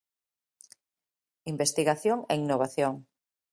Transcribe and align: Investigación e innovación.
Investigación 1.53 2.17
e 2.33 2.33
innovación. 2.43 2.93